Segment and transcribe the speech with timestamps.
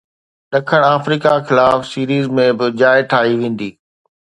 [0.51, 3.69] ڏکڻ آفريڪا خلاف سيريز ۾ به جاءِ ٺاهي ويندي